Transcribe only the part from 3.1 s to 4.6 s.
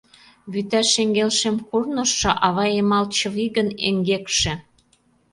чывигын эҥгекше.